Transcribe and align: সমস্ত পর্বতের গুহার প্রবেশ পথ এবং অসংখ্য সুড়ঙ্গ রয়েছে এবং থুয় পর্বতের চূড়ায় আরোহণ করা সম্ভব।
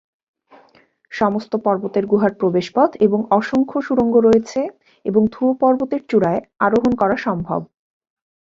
সমস্ত 1.11 1.51
পর্বতের 1.57 2.05
গুহার 2.05 2.33
প্রবেশ 2.35 2.67
পথ 2.75 2.91
এবং 2.99 3.19
অসংখ্য 3.31 3.77
সুড়ঙ্গ 3.81 4.15
রয়েছে 4.17 4.61
এবং 5.05 5.21
থুয় 5.31 5.55
পর্বতের 5.61 6.01
চূড়ায় 6.09 6.41
আরোহণ 6.59 6.91
করা 6.95 7.15
সম্ভব। 7.17 7.61